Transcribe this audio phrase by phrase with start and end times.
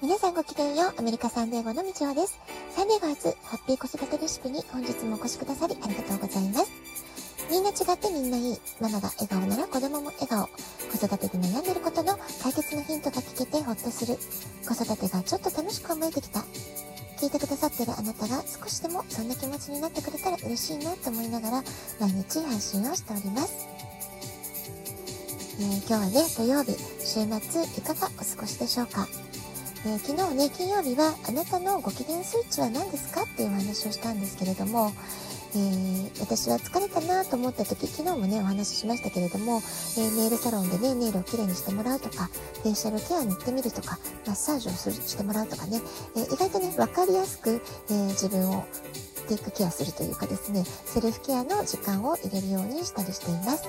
[0.00, 2.38] 皆さんごきげんよう、アメリカサンデーゴのみちおです。
[2.70, 6.70] サンデーゴ初ハッピー子育てレシピに本日もお越しくださりありがとうございます。
[7.50, 8.60] みんな違ってみんないい。
[8.80, 10.46] ママが笑顔なら子供も笑顔。
[10.46, 14.16] 子育てで悩んでることの解決のヒントが聞けてほっとする。
[14.68, 16.44] 子育てがちょっと楽しく思えてきた。
[17.18, 21.64] 聞いてくださってるあなたが少しでもそんな気持ちになってくれたら嬉しいなと思いながら
[21.98, 23.66] 毎日配信をしております。
[25.58, 29.08] えー、今日はね、土曜日、週末いかがお過ごしでしょうか？
[29.88, 34.92] えー、昨日ね、金曜日はあなたのご機嫌スイッチは何ですかっていうお話をしたんですけれども、
[35.54, 39.62] えー、私は疲れたなと思った時、昨日もね、お話ししましたけれども、
[39.96, 42.28] えー、ネイルサロンでね、ネイルをきれいにしてもらうとか、
[42.62, 45.80] フェイシャルケアに行ってみるとか、マッサージをするしてもらうとかね、
[46.16, 48.66] え意外とね、わかりやすく、え自分を
[49.28, 53.64] テイクケアするというかですね、セルフケアの時間を入れるようにしたりしています。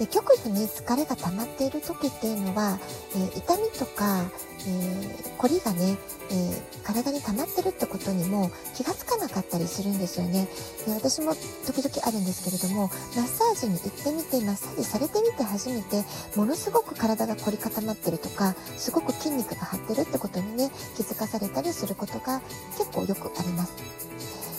[0.00, 2.78] で極度に疲れが溜まっている時っていうのは、
[3.14, 4.24] えー、痛みとか、
[4.66, 5.98] えー、凝りがね、
[6.30, 10.48] えー、体に溜まってるってことにも気がつかなかったりするんですよね。
[10.86, 11.34] で私も
[11.66, 16.02] 時々あるんですけれども、マッサージに行ってみて、マッサージされてみて初めて、
[16.34, 22.40] ものすごく体が凝り固まってるとか、すごく筋肉が張ってるってことにね、気づかされたりすることが
[22.78, 24.09] 結構よくあります。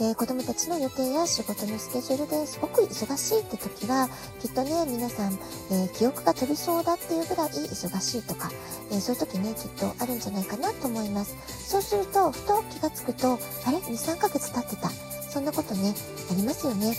[0.00, 4.08] えー、子供たちの予定や仕事のスケジュールですごく忙しいって時は、
[4.40, 5.32] きっとね、皆さん、
[5.70, 8.50] えー、記憶が飛びそうだっていうぐらい忙しいとか、
[8.90, 11.36] えー、そういう時ね、きっとあるんじゃないかなと思います。
[11.46, 14.90] そうすると、ふと気がつくと、あれ ?2、3ヶ月経ってた。
[15.30, 15.94] そんなことね、
[16.30, 16.96] ありますよね。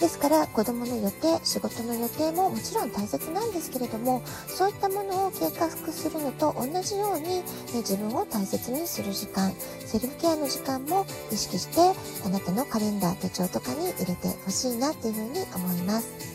[0.00, 7.42] ですから子供の予定、仕事の予定ももちろん大切なんですけれども、そういったものを計画するのと同じように、
[7.74, 9.52] え自分を大切にする時間、
[9.86, 11.80] セルフケアの時間も意識して
[12.24, 16.33] あなたのカレンダー、手帳とかに入れてほしいなっていうふうに思います。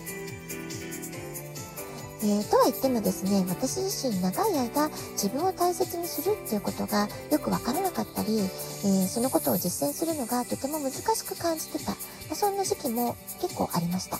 [2.22, 11.98] えー、とは言ってもですね、私自身長い間自分を大切にするっていうことがよくわからなかったり、えー、そのことを実践するのがとても難しく感じてた、ま
[12.32, 14.20] あ、そんな時期も結構ありました。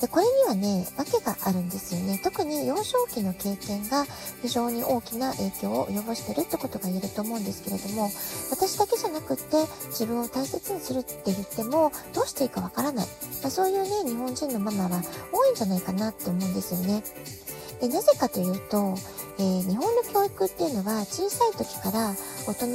[0.00, 2.18] で、これにはね、訳があるんですよね。
[2.24, 4.06] 特に幼少期の経験が
[4.40, 8.10] 非常に大きな影響を及ぼしてるってことが言えると思うんですけれども、
[8.50, 9.56] 私だけじゃなくって
[9.88, 13.06] 自分を大切にするって言っても、どうしていいかわからない。
[13.42, 15.02] まあ、そういうね、日本人のママは
[15.32, 17.02] 多いんじゃないかなって思うんですよね。
[17.80, 18.94] で、なぜかというと、
[19.38, 22.14] えー、日本の教育っていうのは小さい時から
[22.46, 22.74] 大人に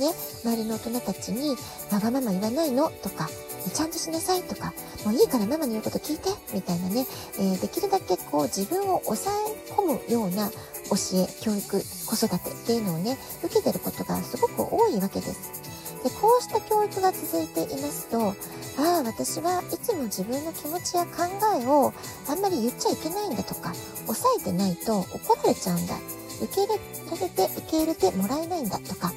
[0.00, 0.12] ね、
[0.44, 1.56] 周りの大人たちに
[1.90, 3.28] わがまま言わないのとか、
[3.70, 4.72] ちゃんとしなさいとか、
[5.04, 7.06] もういいからママの言うこと聞いてみたいなね、
[7.38, 9.34] えー、できるだけこう自分を抑
[9.68, 15.74] え込むような教え、教育、子育てっていうのをね、受けてることがすごく多いわけです。
[16.04, 18.34] で、こうした教育が続いていますと、
[18.76, 21.22] ああ、私はいつも自分の気持ちや考
[21.58, 21.94] えを
[22.28, 23.72] あんまり言っちゃいけないんだとか、
[24.06, 25.96] 抑えてないと怒られちゃうんだ。
[26.42, 26.80] 受け入れ
[27.10, 29.13] られて受け入れてもらえないんだとか、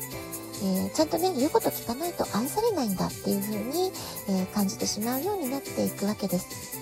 [0.64, 3.92] えー、ちゃんとね、言うこと聞かないと愛されないんだっていう風に、
[4.30, 6.78] えー、感じてしまうようになっていくわけです。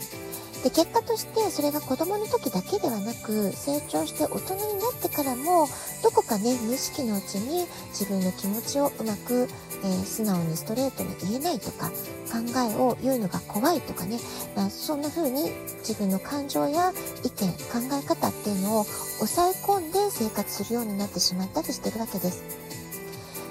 [0.64, 5.68] で、結果としてそれが子供の時だけではなく、成長して大人になってからも、
[6.02, 9.48] どこかね、無意識のうちに自分の気持ちをうまく、
[9.84, 14.20] えー、素直にストレートに言えないとか、考えを言うのが怖いとかね、
[14.56, 15.52] まあ、そんな風に
[15.88, 16.92] 自分の感情や
[17.24, 22.65] 意見、考え方っていうのを抑え込んで生活するようになってしまったりしてるわけです。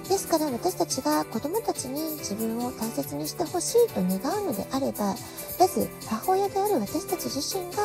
[0.09, 5.15] ですから私たちが子供たちに自分を大切にしてほしいと願うのであれば、
[5.59, 7.83] まず母親である私たち自身が、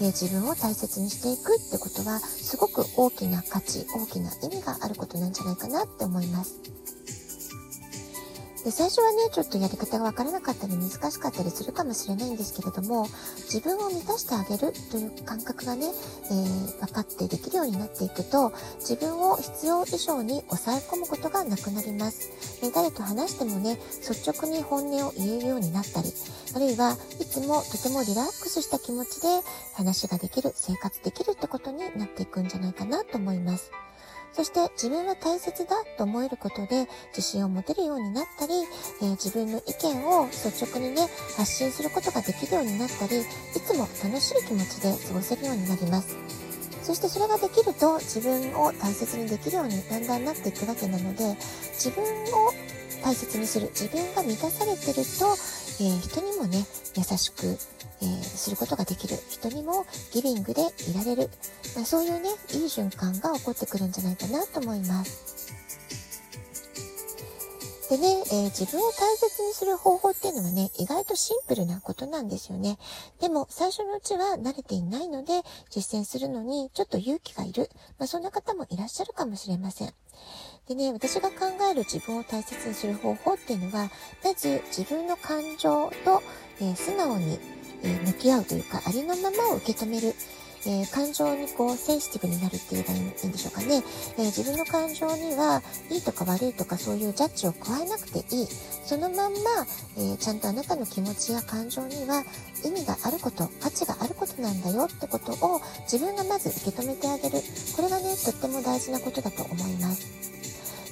[0.00, 6.71] え、自分を大切にしていくってことはすごく大きな価値、大きな意味があることなんじゃないかなって思います。
[8.64, 13.06] で、最初はね、ちょっとやり方がわからなかったり難しかったりするかもしれないんですけれども、
[13.52, 22.30] 自分を満たしてあげるという感覚がね、えー、分かってできるようになっていくと、自分を必要以上に抑え込むことがなくなります。
[22.62, 26.12] え、誰と話してもね、率直に本音を言えるようになったり、
[26.54, 29.28] あるいはいつもとてもリラックスした気持ちで
[29.74, 33.72] 話ができる、生活できるってことになっていくんじゃないかなと思います。
[34.32, 38.54] そして自分は大切だと思えることで自信を持てるようになったり、
[39.02, 41.02] えー、自分の意見を率直にね、
[41.36, 43.24] 発信することができるようになったり、い
[43.60, 46.16] つも楽しい気持ちで過ごせるようになります。
[46.82, 51.36] そしてそれができると自分を大切にできるようにだんだんなっていくわけなので、
[51.74, 52.52] 自分を
[53.04, 55.36] 大切にする、自分が満たされてると、
[55.80, 56.64] えー、人にもね、
[56.96, 57.46] 優しく、
[58.02, 59.16] えー、することができる。
[59.28, 61.30] 人にもギビングでいられる。
[61.74, 65.51] まあ、そういうね、いい循環が起こってくるんじゃないかなと思います。
[67.92, 72.78] でね、えー、自分を大切にする方法っていうのはね、意外とシンプルなことなんですよね。
[73.20, 77.68] でも、最初のうちは慣れていないので、実践するのにちょっと勇気がいる。
[77.98, 79.92] まあ、そんな方もいらっしゃるかもしれません。
[80.68, 83.90] でね、私が考える自分を大切にする方法っていうのは、
[84.24, 86.22] まず自分の感情と、
[86.62, 87.38] えー、素直に、
[87.82, 90.14] えー、向き合うというか、ありのままを受け止める。
[90.64, 93.82] えー、感情にこうセンシティブになるって言えばいいんでしょうかね、
[94.18, 99.38] えー、自分の感情にはいいとか悪いとかそういうジャッジを加えなくていいそのまんま、
[99.96, 102.22] えー、ちゃんとあなたの気持ちや感情には
[102.64, 105.60] 意味があること価値があることなんだよってことを
[105.90, 107.38] 自分がまず受け止めてあげる
[107.76, 110.32] これがねとっても大事なことだと思います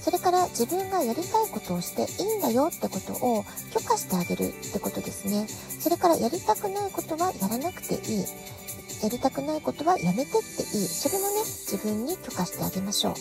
[0.00, 5.46] それから自分がやりたいことをしていいんだよってことを許可してあげるってことですね。
[5.46, 8.24] それからやりたくないことはやらなくていい。
[9.02, 10.86] やりたくないことはやめてっていい。
[10.86, 13.14] それもね、自分に許可してあげましょう。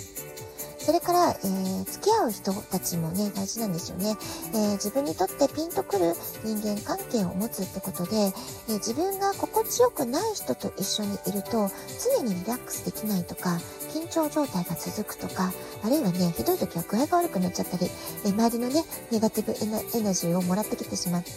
[0.89, 4.18] それから、えー、付き合う人たちもね、大事なんですよね。
[4.56, 11.69] えー、自分にとってピンとくる人間関係を持つってことで、えー、自分が心地よくない人と一緒にいると、
[12.18, 13.59] 常にリラックスできないとか、
[13.94, 15.53] 緊張状態が続くとか、
[15.83, 17.85] あるいはね、ひどい時は具合が悪くなっちゃったり、
[18.25, 21.30] え周りのね、ネガティブエナジーをもらってきてしまって、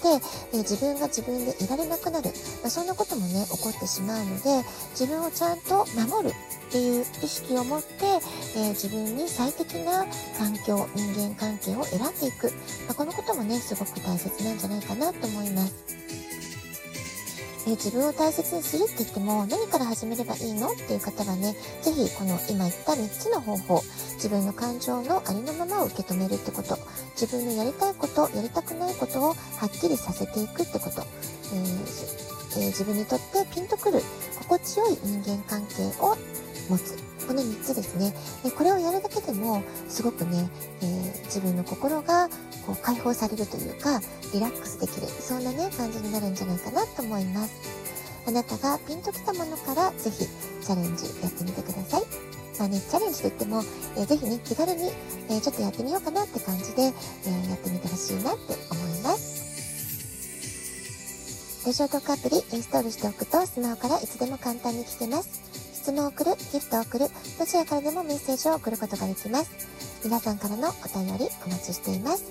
[0.54, 2.30] え自分が自分でいられなくなる、
[2.62, 4.64] まあ、そんなこともね、起こってしまうので、
[4.98, 6.34] 自分をちゃんと守る
[6.72, 8.06] っていう意識を持って、
[8.56, 10.06] え自分に最適な
[10.38, 12.46] 環境、人間関係を選んでいく。
[12.88, 15.74] まあ、このこともね、すごく大切なんじゃないかなと思います。
[17.66, 23.82] え自分を大切にするって言っても何から始めればいいのっていう方はね、ぜひこの今言った3つの方法、
[24.14, 26.78] 自分の感情のありのままを受け止めるってこと、
[27.20, 31.02] 自分のやりたいこと、やりたくないことをはっきりさせていくってこと、
[31.52, 32.22] えー
[32.56, 34.00] えー、自分にとってピンとくる
[34.40, 36.16] 心地よい人間関係を
[36.68, 36.96] 持つ。
[37.26, 38.12] この3つですね
[38.42, 38.50] で。
[38.50, 40.48] これをやるだけでもすごくね、
[40.82, 42.28] えー、自分の心が
[42.66, 44.00] こう解放されるというか、
[44.32, 47.52] リラックスできる、そんなね、感じになるんじゃないかなと思います。
[48.26, 52.02] あなたがピンときたものからぜひチャレンジやってみてください。
[52.58, 53.62] まあね、チャレンジといっても、
[53.96, 54.90] えー、ぜひね、気軽に、
[55.28, 59.42] えー、ちょっとやってみようかなって感じで、えー、やってみてほしいなって思います。
[61.66, 65.61] ラジオトークアプリインストールしておくとスマホからいつでも簡単に聞けます。
[65.82, 67.06] 質問を送る、ギフトを送る、
[67.40, 69.50] どちらからでもメッセージを送ることができます。
[70.04, 72.22] 皆さんからのお便りお待ちしています。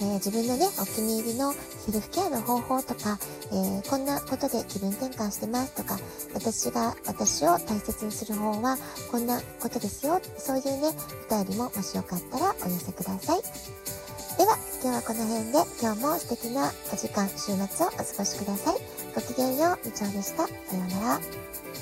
[0.00, 3.18] えー、自分のね、お気に入りのセルフケアの方法とか、
[3.52, 5.98] えー、こんなことで気分転換してますとか、
[6.32, 8.78] 私が、私を大切にする方は
[9.12, 10.18] こんなことですよ。
[10.38, 10.88] そういうね、
[11.28, 13.42] お便りももしよかったらお寄せください。
[14.38, 17.52] では、今日はこの辺で今日も素敵なお時間、週末
[17.84, 18.76] をお過ごしください。
[19.14, 20.46] ごきげんよう、みちょでした。
[20.46, 21.73] さようなら。